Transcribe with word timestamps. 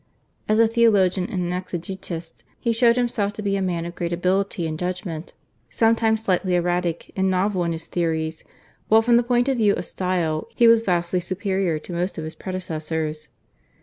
As 0.49 0.57
a 0.59 0.67
theologian 0.67 1.29
and 1.29 1.43
an 1.43 1.51
exegetist 1.53 2.43
he 2.59 2.73
showed 2.73 2.95
himself 2.95 3.33
to 3.33 3.43
be 3.43 3.55
a 3.55 3.61
man 3.61 3.85
of 3.85 3.93
great 3.93 4.11
ability 4.11 4.65
and 4.65 4.79
judgment 4.79 5.35
sometimes 5.69 6.23
slightly 6.23 6.55
erratic 6.55 7.11
and 7.15 7.29
novel 7.29 7.63
in 7.65 7.71
his 7.71 7.85
theories, 7.85 8.43
while 8.87 9.03
from 9.03 9.15
the 9.17 9.21
point 9.21 9.47
of 9.47 9.57
view 9.57 9.75
of 9.75 9.85
style 9.85 10.47
he 10.55 10.67
was 10.67 10.81
vastly 10.81 11.19
superior 11.19 11.77
to 11.77 11.93
most 11.93 12.17
of 12.17 12.23
his 12.23 12.33
predecessors. 12.33 13.27